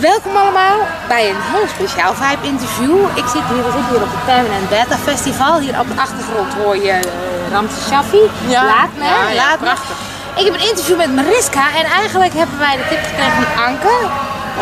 [0.00, 0.78] Welkom allemaal
[1.08, 2.96] bij een heel speciaal Vibe interview.
[3.22, 5.58] Ik zit hier, we zitten hier op het Permanent Beta Festival.
[5.64, 8.22] Hier op de achtergrond hoor je uh, Ramse Shaffi.
[8.54, 9.64] Ja, laat me, ja, ja, laat me.
[9.66, 9.96] prachtig.
[10.40, 13.94] Ik heb een interview met Mariska en eigenlijk hebben wij de tip gekregen van Anke.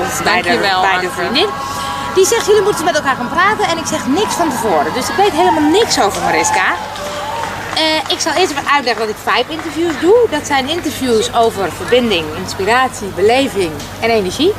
[0.03, 1.19] Onze beide, Dankjewel, beide Anke.
[1.21, 1.49] vriendin.
[2.15, 4.93] Die zegt, jullie moeten met elkaar gaan praten en ik zeg niks van tevoren.
[4.99, 6.67] Dus ik weet helemaal niks over Mariska.
[7.77, 10.27] Eh, ik zal eerst even uitleggen wat ik Vibe interviews doe.
[10.31, 13.71] Dat zijn interviews over verbinding, inspiratie, beleving
[14.01, 14.53] en energie.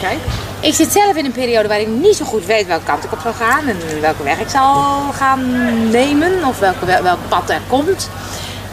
[0.00, 0.18] Kijk.
[0.60, 3.12] Ik zit zelf in een periode waar ik niet zo goed weet welke kant ik
[3.12, 5.40] op zal gaan en welke weg ik zal gaan
[5.90, 8.08] nemen of welke, wel- welk pad er komt.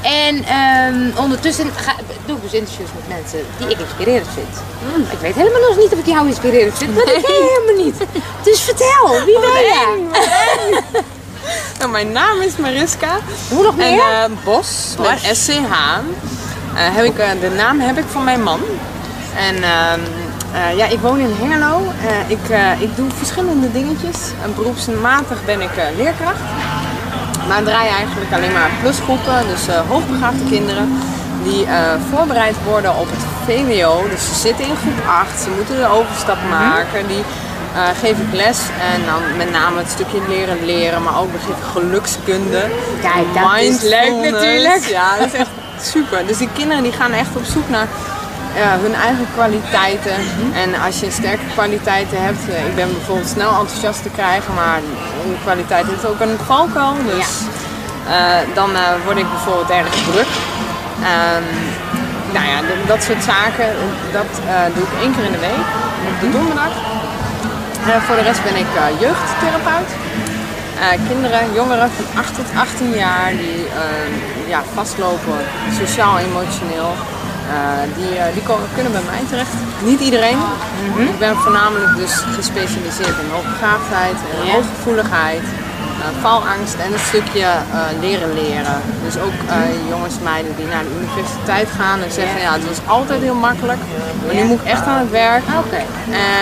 [0.01, 4.55] En ehm, ondertussen ga, doe ik dus interviews met mensen die ik inspirerend vind.
[5.11, 7.85] Ik weet helemaal nog niet of ik jou inspirerend vind, want ik ken je helemaal
[7.85, 7.97] niet.
[8.43, 10.07] Dus vertel, wie ben je?
[11.79, 13.17] Nou, mijn naam is Mariska.
[13.49, 13.99] Hoe nog En meer?
[13.99, 15.07] eh, Bos, Bos.
[15.07, 15.71] met SCH.
[16.75, 18.59] Eh, heb ik, eh, de naam heb ik van mijn man.
[19.37, 19.99] En ehm,
[20.53, 21.91] eh, ja, ik woon in Hengelo.
[22.27, 22.39] Ik,
[22.79, 24.17] ik doe verschillende dingetjes.
[24.43, 26.39] En beroepsmatig ben ik leerkracht.
[27.47, 31.01] Maar draai eigenlijk alleen maar plusgroepen, dus hoogbegaafde kinderen
[31.43, 31.67] die
[32.13, 34.07] voorbereid worden op het VWO.
[34.09, 37.07] Dus ze zitten in groep 8, ze moeten de overstap maken.
[37.07, 37.23] Die
[37.75, 38.59] eh, geef ik les
[38.93, 42.63] en dan met name het stukje leren leren, maar ook begin gelukskunde.
[43.01, 44.85] Kijk, dat is leuk natuurlijk.
[44.85, 45.49] Ja, dat is echt
[45.81, 46.27] super.
[46.27, 47.87] Dus die kinderen die gaan echt op zoek naar
[48.55, 50.15] ja, hun eigen kwaliteiten.
[50.53, 54.77] En als je sterke kwaliteiten hebt, eh, ik ben bijvoorbeeld snel enthousiast te krijgen, maar
[55.25, 56.95] een kwaliteit heeft ook een valkuil.
[57.05, 57.29] Dus
[58.07, 58.69] eh, dan
[59.05, 60.31] word ik bijvoorbeeld erg druk.
[61.03, 61.47] Ehm,
[62.33, 63.69] nou ja, dat soort zaken,
[64.11, 64.31] dat
[64.73, 65.67] doe ik één keer in de week,
[66.09, 66.73] op de donderdag.
[67.87, 69.89] Eh, voor de rest ben ik eh, jeugdtherapeut.
[70.79, 75.39] Eh, kinderen, jongeren van 8 tot 18 jaar die eh, ja, vastlopen,
[75.81, 76.91] sociaal, emotioneel.
[77.55, 79.53] eh, die, die ko- kunnen bij mij terecht.
[79.83, 80.37] Niet iedereen.
[81.13, 85.43] Ik ben voornamelijk dus gespecialiseerd in hoogbegaafdheid, en hooggevoeligheid,
[86.21, 88.81] valangst en het stukje eh, leren leren.
[89.03, 89.55] Dus ook eh,
[89.89, 93.79] jongens, meiden die naar de universiteit gaan en zeggen ja, het was altijd heel makkelijk,
[94.25, 95.43] maar nu moet ik echt aan het werk.
[95.65, 95.81] Oké.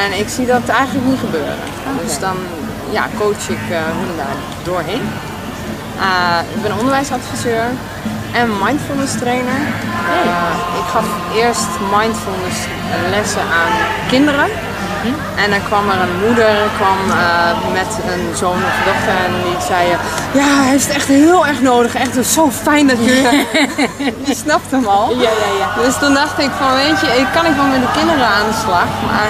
[0.03, 1.57] En ik zie dat eigenlijk niet gebeuren.
[2.03, 2.37] Dus dan
[2.91, 5.01] ja, coach ik eh, hun daar doorheen.
[5.99, 7.65] Eh, ik ben onderwijsadviseur
[8.33, 9.59] en mindfulness trainer.
[10.09, 12.59] Eh, ik gaf eerst mindfulness
[13.09, 13.71] lessen aan
[14.07, 14.45] kinderen.
[15.43, 19.57] En dan kwam er een moeder kwam, eh, met een zoon of dochter en die
[19.71, 19.81] zei...
[20.39, 21.95] ja, hij heeft het echt heel erg nodig.
[21.95, 23.47] Echt zo fijn dat jullie...
[24.25, 25.07] die snapt hem al.
[25.25, 25.67] Ja, ja, ja.
[25.83, 28.47] Dus toen dacht ik van, weet je, ik kan ik wel met de kinderen aan
[28.51, 29.29] de slag, maar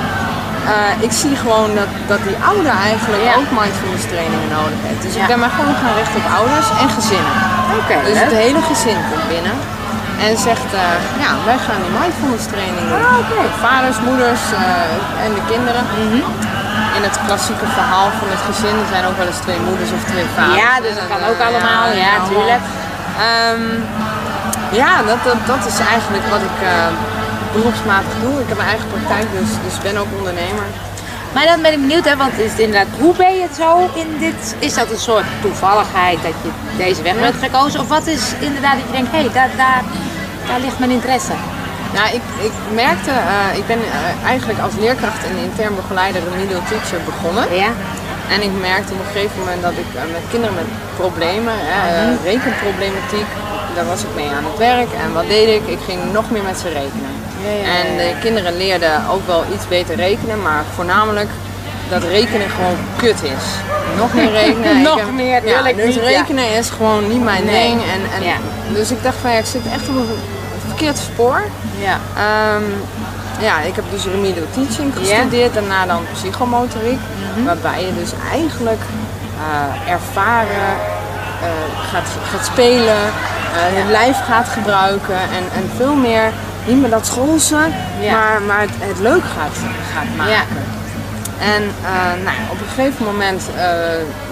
[0.74, 3.34] eh, ik zie gewoon dat, dat die ouder eigenlijk Ja.
[3.40, 5.02] ook mindfulness trainingen nodig heeft.
[5.06, 5.22] Dus Ja.
[5.22, 7.34] ik ben me gewoon gaan richten op ouders en gezinnen.
[7.80, 9.56] Oké, Dus het hele gezin komt binnen
[10.26, 13.04] en zegt, eh, ja, wij gaan die mindfulness training doen.
[13.06, 13.18] Ah.
[13.22, 13.48] Mhm.
[13.66, 15.84] Vaders, moeders eh, en de kinderen.
[16.98, 20.04] In het klassieke verhaal van het gezin er zijn ook wel eens twee moeders of
[20.12, 20.62] twee vaders.
[20.64, 21.86] Ja, dus dat kan eh, ook allemaal.
[22.06, 22.30] Ja, allemaal.
[22.32, 22.64] tuurlijk.
[23.30, 23.66] Ehm,
[24.82, 26.92] ja, dat, dat, dat is eigenlijk wat ik eh,
[27.56, 28.34] beroepsmatig doe.
[28.44, 30.68] Ik heb mijn eigen praktijk, dus, dus ik ben ook ondernemer.
[31.38, 33.72] Maar dan ben ik benieuwd, hè, want is het inderdaad, hoe ben je het zo
[34.02, 34.56] in dit?
[34.60, 37.80] Is dat een soort toevalligheid dat je deze weg bent gekozen?
[37.80, 39.84] Of wat is inderdaad dat je denkt, hé, hey, daar, daar,
[40.48, 41.36] daar ligt mijn interesse?
[41.94, 46.64] Nou, ik, ik merkte, eh, ik ben eh, eigenlijk als leerkracht en intern begeleider remedial
[46.70, 47.56] teacher begonnen.
[47.56, 47.72] Ja?
[48.34, 50.70] En ik merkte op een gegeven moment dat ik eh, met kinderen met
[51.02, 53.30] problemen, eh, rekenproblematiek,
[53.76, 54.92] daar was ik mee aan het werk.
[55.04, 55.68] En wat deed ik?
[55.76, 57.27] Ik ging nog meer met ze rekenen.
[57.44, 61.30] Ja, ja, ja, En de kinderen leerden ook wel iets beter rekenen, maar voornamelijk
[61.90, 63.44] dat rekenen gewoon kut is.
[63.98, 64.82] Nog meer rekenen.
[64.90, 66.02] Nog heb- meer, ja, Dus niet, ja.
[66.02, 67.68] rekenen is gewoon niet mijn Nee.
[67.70, 67.82] ding.
[67.82, 68.74] En, en.
[68.74, 70.08] Dus ik dacht van ja, ik zit echt op een
[70.68, 71.42] verkeerd spoor.
[71.80, 71.98] Ja.
[72.16, 72.64] Ehm,
[73.40, 77.00] ja, ik heb dus remedial teaching gestudeerd, daarna dan psychomotoriek,
[77.36, 77.46] Mhm.
[77.46, 78.82] waarbij je dus eigenlijk
[79.48, 80.70] eh, ervaren,
[81.42, 81.48] eh,
[81.92, 82.96] gaat, gaat spelen,
[83.56, 86.32] eh, je lijf gaat gebruiken en, en veel meer,
[86.68, 87.58] niet meer dat schoolse,
[88.00, 88.12] Ja.
[88.12, 89.58] maar, maar het, het leuk gaat,
[89.94, 90.34] gaat maken.
[90.34, 90.42] Ja.
[91.56, 93.68] En eh, nou, op een gegeven moment eh,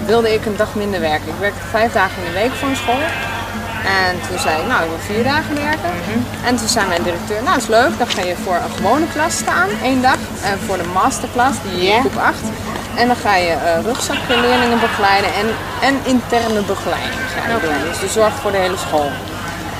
[0.06, 1.28] wilde ik een dag minder werken.
[1.28, 3.04] Ik werkte vijf dagen in de week voor een school.
[4.06, 5.90] En toen zei ik, nou, ik wil vier dagen werken.
[6.44, 7.98] En toen zei mijn directeur, nou, is leuk.
[7.98, 10.20] Dan ga je voor een gewone klas staan, één dag.
[10.50, 12.00] En voor de masterklas, die Ja.
[12.00, 12.36] groep 8.
[12.94, 15.46] En dan ga je eh rugzakleerlingen begeleiden en,
[15.88, 17.88] en interne begeleiding ga je doen.
[17.90, 19.10] Dus de zorg voor de hele school.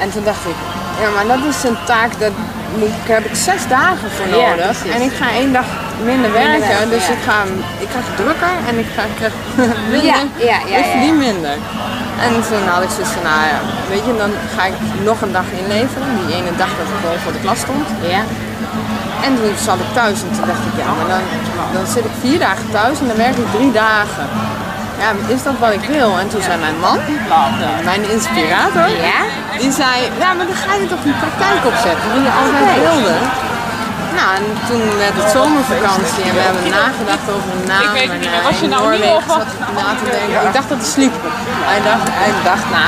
[0.01, 0.59] En toen dacht ik,
[1.01, 2.33] ja, maar dat is een taak, dat
[2.79, 4.77] moet, ik- heb ik zes dagen voor nodig.
[4.97, 5.67] en ik ga één dag
[6.11, 6.89] minder werken.
[6.95, 7.13] dus ja.
[7.13, 7.39] ik, ga,
[7.85, 9.35] ik krijg drukker en ik, ga, ik krijg
[9.95, 10.25] minder.
[10.51, 11.57] Ja, ja, ik verdien minder.
[12.27, 13.59] En toen had ik zoiets van, nou ja,
[13.93, 14.77] weet je, dan ga ik
[15.11, 16.09] nog een dag inleveren.
[16.21, 17.87] Die ene dag dat ik gewoon voor de klas stond.
[18.17, 18.23] Ja?
[19.27, 21.23] En toen zat ik thuis en toen dacht ik, ja, maar dan,
[21.75, 24.27] dan zit ik vier dagen thuis en dan werk ik drie dagen.
[25.03, 26.11] Ja, is dat wat ik wil?
[26.19, 26.99] En toen zei mijn man,
[27.85, 29.21] mijn inspirator, Ja?
[29.63, 33.15] die zei, ja, maar dan ga je toch die praktijk opzetten, die je altijd wilde.
[34.19, 37.83] Nou, en toen werd het zomervakantie en we hebben nagedacht over een naam.
[37.89, 38.43] Ik weet het niet en.
[38.49, 39.49] Was je in nou Noorwegen of wat?
[39.79, 40.39] na te denken.
[40.49, 41.15] Ik dacht dat hij sliep.
[41.73, 42.87] Hij dacht, hij dacht na.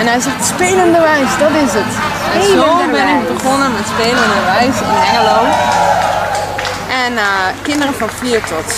[0.00, 1.92] En hij zegt, spelende wijs, dat is het.
[2.36, 2.66] En zo
[2.96, 5.38] ben ik begonnen met spelende wijs in Hengelo.
[7.04, 8.68] En eh, kinderen van 4 tot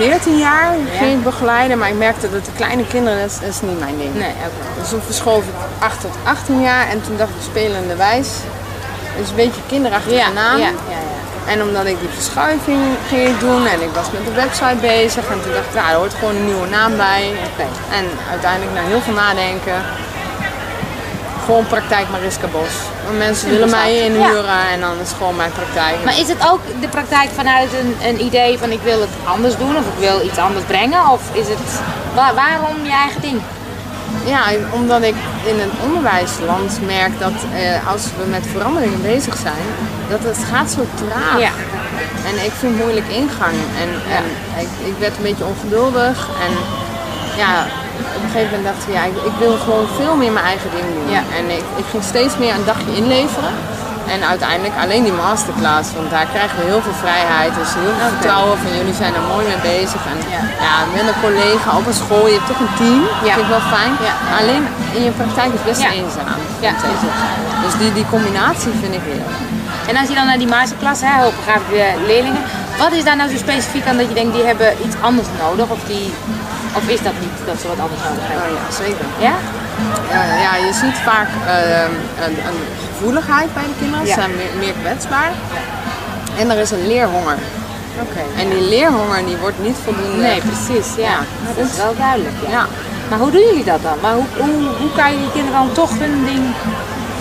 [0.00, 1.78] 14 jaar ging ik begeleiden.
[1.78, 4.14] Maar ik merkte dat de kleine kinderen, dat is, dat is niet mijn ding.
[4.14, 4.32] Nee.
[4.80, 8.28] Dus toen verschoof ik 8 tot 18 jaar en toen dacht ik spelende wijs.
[9.22, 10.58] Is een beetje kinderachtige Ja, naam.
[10.58, 11.00] ja, ja,
[11.46, 11.52] ja.
[11.52, 15.42] En omdat ik die verschuiving ging doen en ik was met de website bezig en
[15.42, 17.24] toen dacht ik, nou, er hoort gewoon een nieuwe naam bij.
[17.98, 19.78] En uiteindelijk na heel veel nadenken,
[21.50, 22.74] gewoon praktijk Mariska Bos.
[23.18, 25.96] Mensen willen mij inhuren en dan is het gewoon mijn praktijk.
[26.04, 29.56] Maar is het ook de praktijk vanuit een, een idee van ik wil het anders
[29.56, 31.08] doen of ik wil iets anders brengen?
[31.08, 31.80] Of is het,
[32.14, 33.40] wa- waarom je eigen ding?
[34.24, 35.14] Ja, omdat ik
[35.44, 39.66] in het onderwijsland merk dat eh, als we met veranderingen bezig zijn,
[40.08, 41.38] dat het gaat zo traag.
[41.40, 41.50] Ja.
[42.28, 43.56] En ik vind moeilijk ingang.
[43.82, 44.24] En, en
[44.62, 46.28] ik, ik werd een beetje ongeduldig.
[46.46, 46.52] En
[47.36, 47.66] ja,
[48.16, 50.70] op een gegeven moment dacht ik, ja, ik, ik wil gewoon veel meer mijn eigen
[50.76, 51.08] ding doen.
[51.16, 51.22] Ja.
[51.38, 53.52] En ik, ik ging steeds meer een dagje inleveren.
[54.14, 57.52] En uiteindelijk alleen die masterclass, want daar krijgen we heel veel vrijheid.
[57.60, 60.02] Dus heel veel vertrouwen van jullie zijn er mooi mee bezig.
[60.12, 60.42] En Ja.
[60.66, 63.00] ja, met een collega op een school, je hebt toch een team.
[63.22, 63.92] Dat vind ik wel fijn.
[64.08, 64.14] Ja.
[64.40, 64.64] Alleen
[64.96, 66.28] in je praktijk is best eenzaam.
[66.66, 66.72] Ja.
[67.64, 69.28] Dus die, die combinatie vind ik heel.
[69.90, 71.80] En als je dan naar die masterclass, hè, hoogbegaafde
[72.10, 72.42] leerlingen,
[72.78, 75.66] wat is daar nou zo specifiek aan dat je denkt die hebben iets anders nodig?
[75.68, 76.06] Of, die,
[76.78, 78.46] of is dat niet dat ze wat anders nodig hebben?
[78.48, 79.06] Oh ja, zeker.
[79.28, 79.34] Ja?
[80.14, 81.92] Ja, ja, je ziet vaak ehm,
[82.24, 84.06] een, een gevoeligheid bij de kinderen.
[84.06, 84.18] Ze Ja.
[84.20, 85.32] zijn meer, meer kwetsbaar.
[86.40, 87.38] En er is een leerhonger.
[88.04, 88.22] Oké.
[88.42, 90.16] En die leerhonger die wordt niet voldoende.
[90.22, 90.88] Nee, precies.
[91.08, 91.16] Ja,
[91.48, 92.36] dat is wel duidelijk.
[92.46, 92.50] Ja.
[92.50, 92.64] Ja.
[93.08, 93.98] Maar hoe doen jullie dat dan?
[94.04, 96.42] Maar hoe, hoe, hoe kan je die kinderen dan toch hun ding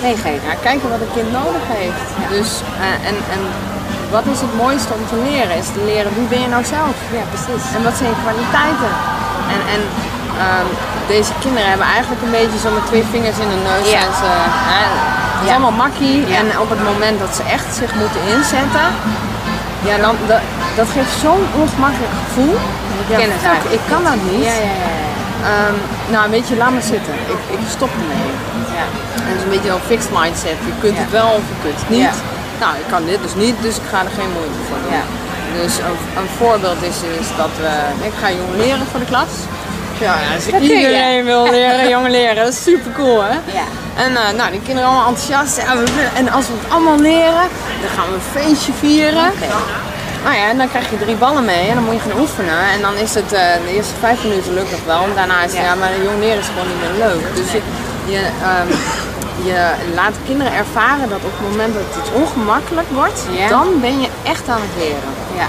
[0.02, 0.46] meegeven?
[0.50, 2.06] Ja, kijken wat een kind nodig heeft.
[2.36, 2.50] Dus,
[2.86, 3.42] eh, en, en
[4.16, 5.56] wat is het mooiste om te leren?
[5.64, 6.96] Is te leren wie ben je nou zelf?
[7.18, 7.64] Ja, precies.
[7.76, 8.94] En wat zijn je kwaliteiten?
[9.56, 9.82] En, en
[10.46, 10.68] ehm,
[11.14, 13.86] deze kinderen hebben eigenlijk een beetje zo met twee vingers in de neus.
[13.96, 14.02] Ja.
[14.06, 14.30] En ze,
[14.74, 14.84] hè,
[15.36, 16.20] het is allemaal makkie.
[16.42, 18.88] En op het moment dat ze echt zich moeten inzetten,
[19.90, 20.42] ja, dan, dat,
[20.80, 22.56] dat geeft zo'n ongemakkelijk gevoel.
[23.12, 23.18] Ja,
[23.48, 24.46] fuck, ik kan dat niet.
[24.52, 24.92] Ja, ja, ja.
[24.98, 25.08] ja.
[25.52, 25.76] Ehm,
[26.16, 27.14] nou, weet je, laat me zitten.
[27.34, 28.32] Ik, ik stop ermee.
[28.80, 28.86] ja.
[29.24, 30.58] En het is een beetje een fixed mindset.
[30.72, 31.02] Je kunt Ja.
[31.04, 32.12] het wel of je kunt het niet.
[32.12, 32.14] Ja.
[32.64, 35.00] Nou, ik kan dit dus niet, dus ik ga er geen moeite voor doen.
[35.62, 37.72] Dus een, een voorbeeld is, is dat we...
[38.06, 39.28] Ik ga jong leren voor de klas.
[40.00, 40.60] Ja, als je.
[40.60, 42.36] iedereen wil leren, jong leren.
[42.36, 43.34] Dat is super cool, hè?
[43.60, 43.66] Ja.
[43.96, 45.58] En eh, nou, die kinderen allemaal enthousiast.
[46.16, 47.48] En als we het allemaal leren,
[47.82, 49.32] dan gaan we een feestje vieren.
[50.24, 52.60] Nou ja, en dan krijg je drie ballen mee en dan moet je gaan oefenen.
[52.74, 55.04] En dan is het, eh, de eerste vijf minuten lukt nog wel.
[55.04, 55.68] En daarna is het, Ja.
[55.68, 57.24] ja, maar jong leren is gewoon niet meer leuk.
[57.36, 57.62] Dus je,
[58.14, 58.22] je,
[59.50, 59.60] je
[59.96, 63.48] laat de kinderen ervaren dat op het moment dat het ongemakkelijk wordt, Ja.
[63.48, 65.14] dan ben je echt aan het leren.
[65.36, 65.48] Ja.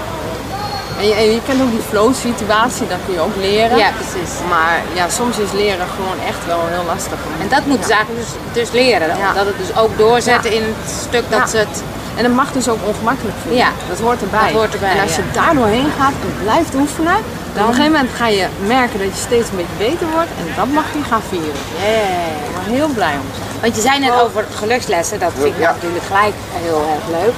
[0.99, 3.77] En je, en je kent ook die flow situatie, dat kun je ook leren.
[3.77, 4.31] ja, precies.
[4.49, 7.19] Maar ja, soms is leren gewoon echt wel heel lastig.
[7.41, 9.07] En dat moeten ze eigenlijk dus, dus leren.
[9.35, 11.83] Dat het dus ook doorzetten in het stuk dat ze het...
[12.17, 13.59] En het mag dus ook ongemakkelijk voelen.
[13.59, 13.71] Ja.
[13.89, 14.51] Dat hoort erbij.
[14.51, 15.41] Dat hoort erbij, en als je ja.
[15.41, 17.17] daar doorheen gaat en blijft oefenen,
[17.53, 20.31] dan op een gegeven moment ga je merken dat je steeds een beetje beter wordt.
[20.39, 21.61] En dat mag je gaan vieren.
[21.81, 22.51] Ja, ja.
[22.53, 23.50] Maar heel blij om zijn.
[23.61, 25.71] Want je zei net over gelukslessen, dat vind ik Ja.
[25.71, 27.33] natuurlijk gelijk heel erg leuk.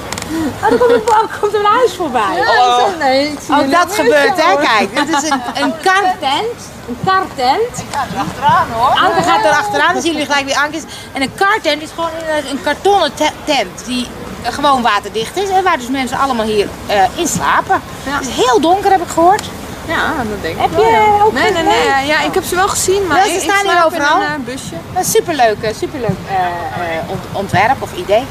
[0.64, 2.40] Oh, er komt een, komt een huis voorbij.
[2.58, 4.56] Oh, nee, ik zie Ook dat gebeurt, hè?
[4.56, 6.58] Kijk, dit is een, een kartent.
[6.88, 7.84] Een kartent.
[8.18, 9.00] Achteraan hoor.
[9.06, 10.82] Anke gaat er achteraan, dan zien jullie gelijk wie Anke is.
[11.12, 14.08] En een kartent is gewoon een, een kartonnen te- tent die
[14.42, 15.48] eh, gewoon waterdicht is.
[15.48, 17.80] En waar dus mensen allemaal hier eh, in slapen.
[18.06, 18.12] Ja.
[18.18, 19.42] Het is heel donker, heb ik gehoord.
[19.88, 21.22] Ja, dat denk ik Heb wel, je ja.
[21.24, 22.06] ook Nee, nee, nee.
[22.06, 24.16] Ja, ik heb ze wel gezien, maar ze ik, staan ik hier in overal.
[24.20, 24.74] een eh, busje.
[24.96, 28.24] Een superleuk, eh, superleuk eh, ont- ontwerp of idee.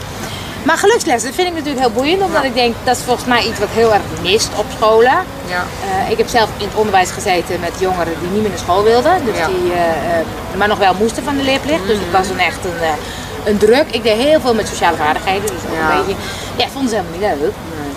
[0.64, 3.44] Maar gelukslessen dat vind ik natuurlijk heel boeiend, omdat ik denk dat is volgens mij
[3.44, 5.18] iets wat heel erg mist op scholen.
[5.48, 5.64] Ja.
[6.10, 9.26] Ik heb zelf in het onderwijs gezeten met jongeren die niet meer naar school wilden,
[9.26, 9.46] dus Ja.
[9.48, 9.72] die,
[10.58, 11.88] maar nog wel moesten van de leerplicht.
[11.88, 13.86] Dus het was een echt een, een druk.
[13.92, 15.92] Ik deed heel veel met sociale vaardigheden, dus Ja.
[15.92, 16.16] een beetje.
[16.56, 17.54] Ja, vonden ze helemaal niet leuk.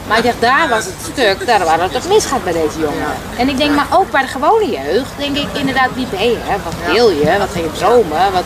[0.09, 3.15] Maar ik dacht, daar was het stuk, daar waar het toch misgaat bij deze jongeren.
[3.39, 6.39] En ik denk, maar ook bij de gewone jeugd, denk ik inderdaad, wie ben je?
[6.65, 7.25] Wat wil je?
[7.39, 8.19] Wat ga je op zomer?
[8.33, 8.45] Wat...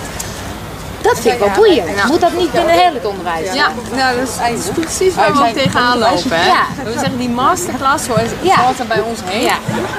[1.02, 2.04] Dat vind ik wel boeiend.
[2.08, 3.52] Moet dat niet binnen het onderwijs?
[3.52, 6.30] Ja, nou, dat, is, dat is precies waar we ook tegenaan lopen.
[6.30, 6.46] Hè?
[6.46, 6.62] Ja.
[6.84, 8.54] We zeggen die masterclass, zoals, Ja.
[8.54, 9.42] zoals er bij ons heet.
[9.42, 9.54] Ja.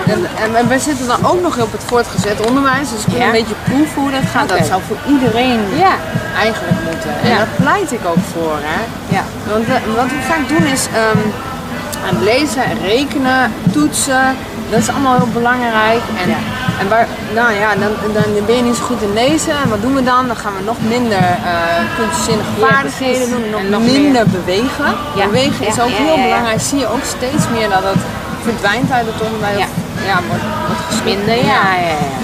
[0.08, 3.26] En, en, en wij zitten dan ook nog op het voortgezet onderwijs, dus kunnen Ja.
[3.26, 4.50] een beetje proeven hoe dat gaat.
[4.50, 5.94] Dat zou voor iedereen Ja.
[6.38, 7.14] eigenlijk moeten.
[7.24, 7.38] En Ja.
[7.38, 8.58] daar pleit ik ook voor.
[8.62, 8.82] Hè?
[9.16, 9.24] Ja.
[9.52, 11.20] Want we- wat we vaak doen is, ehm,
[12.10, 14.36] het lezen en rekenen, toetsen.
[14.70, 16.02] Dat is allemaal heel belangrijk.
[16.22, 16.38] En, Ja.
[16.80, 19.54] en waar, nou ja, dan, dan ben je niet zo goed in lezen.
[19.64, 20.28] En wat doen we dan?
[20.28, 23.50] Dan gaan we nog minder eh kunstzinnige Ja, vaardigheden doen.
[23.52, 24.90] Nog, En nog minder bewegen.
[25.16, 25.26] Ja.
[25.26, 26.62] Bewegen is ook heel belangrijk.
[26.62, 28.02] Zie je ook steeds meer dat het
[28.44, 29.58] verdwijnt uit het onderwijs.
[29.58, 30.18] Ja.
[30.28, 31.04] Wordt, wordt.
[31.04, 32.20] Minder, ja, ja, ja.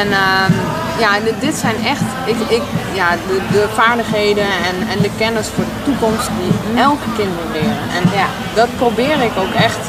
[0.00, 0.52] En ehm,
[0.98, 2.62] ja, dit, zijn echt ik, ik,
[2.92, 6.52] ja, de, de vaardigheden en, en de kennis voor de toekomst die
[6.86, 7.84] elke kind moet leren.
[7.96, 8.26] En Ja.
[8.54, 9.82] dat probeer ik ook echt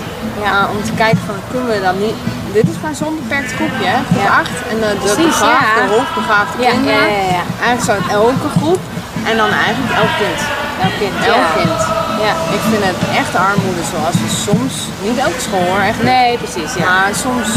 [0.43, 0.51] Ja.
[0.63, 2.17] eh, om te kijken van kunnen we dan niet.
[2.57, 3.99] Dit is maar zo'n beperkt groepje, hè?
[4.11, 4.29] groep Ja.
[4.43, 4.49] 8.
[4.71, 5.93] En de, de Precies, begaafde, ja.
[5.95, 7.01] hoogbegaafde kinderen.
[7.01, 7.43] ja, ja, ja.
[7.65, 8.81] Eigenlijk zou het elke groep
[9.29, 10.39] en dan eigenlijk elk kind.
[10.85, 11.79] Elk kind, Elk kind.
[12.25, 12.33] Ja.
[12.57, 14.73] Ik vind het echt armoede zoals we soms,
[15.07, 16.01] niet elke school hoor, echt.
[16.13, 16.85] Nee, precies, ja.
[16.89, 17.47] Maar soms,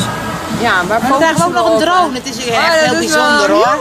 [0.60, 2.14] ja, Maar we krijgen ook nog een drone.
[2.14, 3.76] Het is echt Oh, dat heel bijzonder wel- hoor.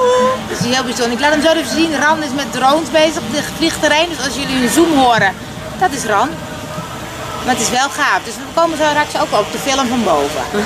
[0.47, 1.11] Het is heel bijzonder.
[1.11, 1.99] Ik laat hem zo even zien.
[1.99, 3.21] Ran is met drones bezig.
[3.31, 4.09] De vliegt erheen.
[4.09, 5.33] Dus als jullie een zoom horen,
[5.79, 6.29] dat is Ran.
[7.45, 8.19] Maar het is wel gaaf.
[8.27, 10.43] Dus we komen zo straks ook op de film van boven.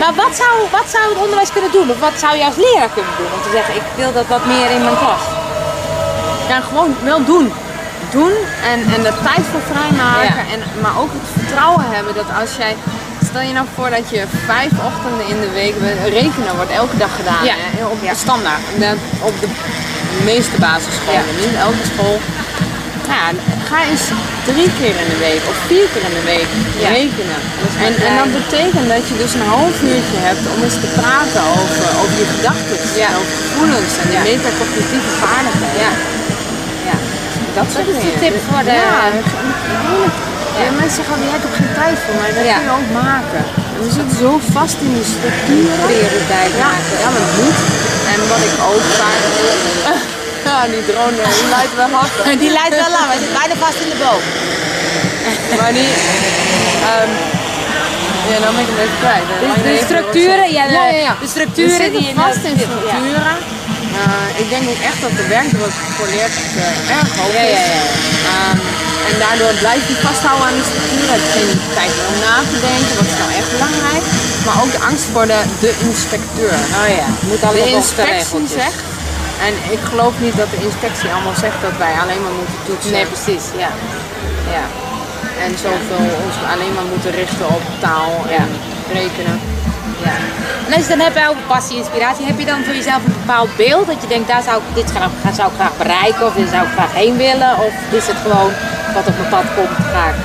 [0.00, 1.90] maar wat zou, wat zou het onderwijs kunnen doen?
[1.90, 3.30] Of wat zou je als leraar kunnen doen?
[3.36, 5.24] Om te zeggen, ik wil dat wat meer in mijn klas.
[6.48, 7.52] Ja, gewoon wel doen.
[8.10, 8.32] Doen
[8.72, 10.34] en, en er tijd voor vrijmaken.
[10.44, 10.52] Ja.
[10.54, 12.76] En, maar ook het vertrouwen hebben dat als jij.
[13.32, 14.20] Stel je nou voor dat je
[14.52, 15.74] vijf ochtenden in de week.
[16.20, 17.44] Rekenen wordt elke dag gedaan.
[17.50, 17.56] Ja.
[17.76, 17.84] Hè?
[17.94, 18.12] Op Ja.
[18.14, 18.64] de standaard.
[19.28, 19.48] op de
[20.30, 21.26] meeste basisscholen.
[21.32, 21.40] Ja.
[21.42, 22.16] Niet elke school.
[23.08, 23.28] Nou ja,
[23.70, 24.06] ga eens
[24.50, 26.48] drie keer in de week of vier keer in de week
[26.84, 26.88] Ja.
[26.98, 27.40] rekenen.
[27.86, 30.90] En, en dat eh, betekent dat je dus een half uurtje hebt om eens te
[31.00, 32.78] praten over, over je gedachten.
[33.02, 33.08] Ja.
[33.10, 34.18] En over gevoelens en Ja.
[34.18, 35.80] de metacognitieve vaardigheden.
[35.86, 35.92] Ja.
[36.88, 36.96] ja.
[37.56, 38.76] Dat Dat is de tip voor de...
[38.86, 39.00] Ja.
[40.58, 40.70] Ja.
[40.80, 43.42] mensen zeggen ja, ik heb geen tijd voor, maar dat kun je ook maken.
[43.74, 45.76] En we zitten zo vast in die structuren.
[45.90, 46.96] Prioriteit Ja, maken.
[47.02, 47.60] ja, maar het moet.
[48.12, 49.20] En wat ik ook vaak...
[50.48, 51.90] Ja, die drone, die leidt wel
[52.24, 52.36] hè.
[52.44, 54.22] Die leidt wel lang, hij zit bijna vast in de boom.
[55.58, 55.90] Maar die...
[56.90, 57.10] ehm
[58.30, 59.26] ja, nou ben ik hem even kwijt.
[59.64, 63.36] De, structuren, ja, de, Ja, de structuren die in vast in structuren.
[64.00, 67.34] Eh, ik denk ook echt dat de werkdruk voor leerkrachten eh, erg hoog is.
[67.34, 67.82] ja, ja, ja.
[68.32, 68.58] Ehm,
[69.08, 71.06] en daardoor blijf je vasthouden aan die structuur.
[71.14, 72.92] Heb je geen tijd om na te denken.
[73.00, 74.04] Wat is nou echt belangrijk?
[74.46, 76.54] Maar ook de angst voor de, de inspecteur.
[76.80, 78.80] Oh ja, moet allemaal volgens de inspectie zegt.
[79.46, 82.92] En ik geloof niet dat de inspectie allemaal zegt dat wij alleen maar moeten toetsen.
[82.96, 83.70] Nee, precies, ja.
[84.56, 84.64] Ja,
[85.44, 88.48] En zoveel ons alleen maar moeten richten op taal en
[88.98, 89.36] rekenen.
[90.08, 90.14] Ja.
[90.66, 93.16] En als je dan hebt over passie en inspiratie, heb je dan voor jezelf een
[93.24, 96.32] bepaald beeld dat je denkt, daar zou ik, dit graag, zou ik graag bereiken of
[96.40, 97.52] dit zou ik graag heen willen?
[97.66, 98.50] Of is het gewoon
[98.94, 100.18] wat op mijn pad komt, ga ik?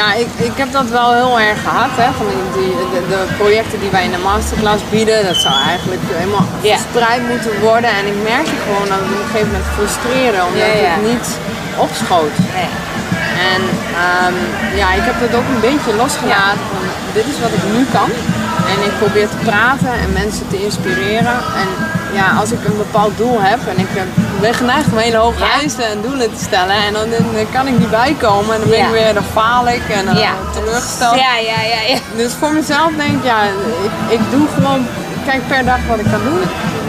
[0.00, 1.92] Ja, ik, ik heb dat wel heel erg gehad.
[2.02, 6.02] Hè, van die, de, de projecten die wij in de masterclass bieden, dat zou eigenlijk
[6.20, 6.76] helemaal Ja.
[6.76, 7.90] verspreid moeten worden.
[7.98, 11.26] En ik merkte gewoon dat het op een gegeven moment frustreerde, omdat het niet
[11.86, 12.34] opschoot.
[12.58, 12.70] Nee.
[13.52, 13.62] En
[14.04, 14.36] ehm,
[14.80, 16.82] ja, ik heb dat ook een beetje losgelaten van
[17.16, 18.10] dit is wat ik nu kan.
[18.72, 21.36] En ik probeer te praten en mensen te inspireren.
[21.62, 21.68] En
[22.14, 24.02] ja, als ik een bepaald doel heb en ik eh,
[24.40, 25.50] ben geneigd om hele hoge Ja.
[25.60, 26.74] eisen en doelen te stellen.
[26.86, 28.86] En dan, dan kan ik niet bijkomen en dan ben Ja.
[28.86, 30.32] ik weer, dan faal ik en dan Ja.
[30.54, 31.14] teleurgesteld.
[31.14, 31.98] Ja, ja, ja, ja.
[32.16, 34.86] Dus voor mezelf denk ik, ja, ik, ik doe gewoon,
[35.26, 36.40] kijk per dag wat ik kan doen.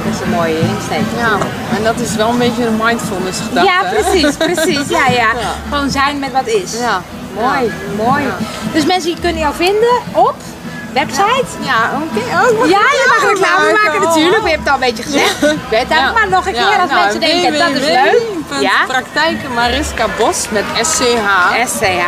[0.04, 1.08] Dat is een mooie insteek.
[1.18, 1.32] Ja,
[1.78, 3.70] en dat is wel een beetje een mindfulness gedachte.
[3.72, 4.88] Ja, precies, precies.
[4.90, 5.30] Ja, ja.
[5.70, 6.72] Gewoon zijn met wat is.
[6.80, 7.02] Ja.
[7.42, 8.24] Mooi, mooi.
[8.74, 10.36] Dus mensen die kunnen jou vinden op
[10.94, 11.50] website?
[11.60, 12.22] Ja, oké.
[12.41, 14.38] Oh, Ja, je mag reclame maken maken, natuurlijk.
[14.41, 14.44] oh.
[14.44, 15.39] Je hebt het al een beetje gezegd.
[15.70, 16.12] Weet Ja.
[16.12, 18.22] maar nog een Ja, keer als nou, mensen denken dat is leuk.
[18.60, 18.77] Ja,
[20.17, 21.65] Bos met sch.nl.
[21.67, 22.03] SCH.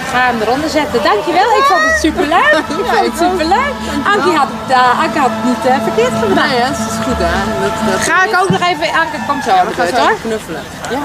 [0.00, 1.02] Ik ga hem eronder zetten.
[1.02, 2.52] Dankjewel, ik vond het superleuk.
[2.80, 3.74] Ik vond het superleuk.
[4.12, 6.48] Ankie had het, uh, Ankie had het niet uh, verkeerd gedaan.
[6.48, 7.34] Nee, dat is goed hè.
[7.62, 10.08] Dat, dat Ga ik ook nog even, Anke, kom zo aan de beurt hoor.
[10.10, 10.62] even knuffelen.
[10.90, 10.98] Ja.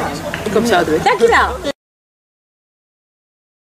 [0.44, 1.00] Ik kom zo door.
[1.04, 1.71] Dankjewel.